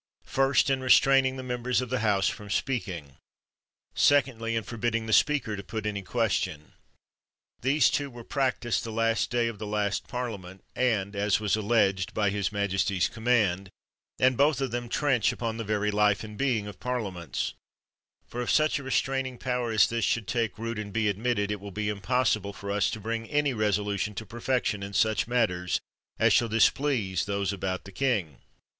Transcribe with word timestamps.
First, 0.25 0.71
in 0.71 0.81
restraining 0.81 1.37
the 1.37 1.43
members 1.43 1.79
of 1.79 1.91
the 1.91 1.99
House 1.99 2.27
from 2.27 2.49
speaking. 2.49 3.17
Secondly, 3.93 4.55
in 4.55 4.63
forbid 4.63 4.93
ding 4.93 5.05
the 5.05 5.13
Speaker 5.13 5.55
to 5.55 5.61
put 5.61 5.85
any 5.85 6.01
question. 6.01 6.73
These 7.61 7.91
two 7.91 8.09
were 8.09 8.23
practised 8.23 8.83
the 8.83 8.91
last 8.91 9.29
day 9.29 9.47
of 9.47 9.59
the 9.59 9.67
last 9.67 10.07
Parliament 10.07 10.63
(and, 10.75 11.15
as 11.15 11.39
was 11.39 11.55
alleged, 11.55 12.15
by 12.15 12.31
his 12.31 12.51
majesty's 12.51 13.07
command), 13.07 13.69
and 14.17 14.35
both 14.35 14.59
of 14.59 14.71
them 14.71 14.89
trench 14.89 15.31
upon 15.31 15.57
the 15.57 15.63
very 15.63 15.91
life 15.91 16.23
and 16.23 16.35
being 16.35 16.65
of 16.65 16.79
parliaments; 16.79 17.53
for 18.25 18.41
if 18.41 18.49
such 18.49 18.79
a 18.79 18.83
restraining 18.83 19.37
power 19.37 19.69
as 19.71 19.85
this 19.85 20.03
should 20.03 20.27
take 20.27 20.57
root, 20.57 20.79
and 20.79 20.91
be 20.93 21.09
admitted, 21.09 21.51
it 21.51 21.59
will 21.61 21.69
be 21.69 21.89
impossible 21.89 22.53
for 22.53 22.71
us 22.71 22.89
to 22.89 22.99
bring 22.99 23.29
any 23.29 23.53
resolution 23.53 24.15
to 24.15 24.25
perfection 24.25 24.81
in 24.81 24.93
such 24.93 25.27
matters 25.27 25.79
as 26.17 26.33
shall 26.33 26.49
displease 26.49 27.25
those 27.25 27.53
about 27.53 27.83
the 27.83 27.91
king. 27.91 28.39